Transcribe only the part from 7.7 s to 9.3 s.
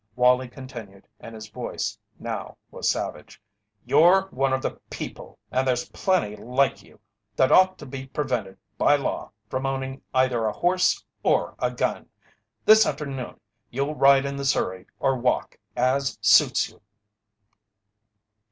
to be prevented by law